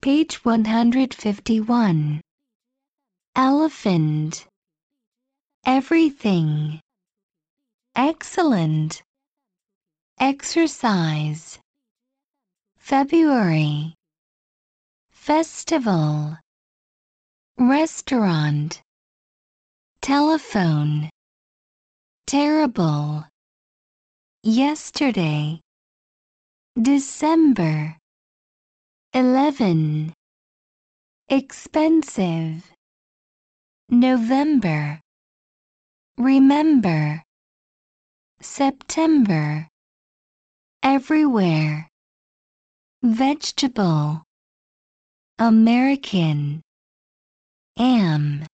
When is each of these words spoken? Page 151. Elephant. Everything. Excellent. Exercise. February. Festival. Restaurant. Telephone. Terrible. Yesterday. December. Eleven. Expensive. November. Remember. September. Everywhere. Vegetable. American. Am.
Page 0.00 0.44
151. 0.44 2.20
Elephant. 3.34 4.46
Everything. 5.66 6.80
Excellent. 7.96 9.02
Exercise. 10.20 11.58
February. 12.76 13.96
Festival. 15.10 16.38
Restaurant. 17.58 18.80
Telephone. 20.00 21.10
Terrible. 22.28 23.24
Yesterday. 24.44 25.60
December. 26.80 27.97
Eleven. 29.18 30.14
Expensive. 31.28 32.70
November. 33.88 35.00
Remember. 36.18 37.24
September. 38.40 39.66
Everywhere. 40.84 41.90
Vegetable. 43.02 44.22
American. 45.40 46.62
Am. 47.76 48.46